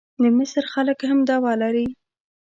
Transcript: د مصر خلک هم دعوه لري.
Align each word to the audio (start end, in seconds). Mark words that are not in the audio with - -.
د 0.21 0.23
مصر 0.37 0.63
خلک 0.73 0.99
هم 1.09 1.19
دعوه 1.29 1.53
لري. 1.61 1.87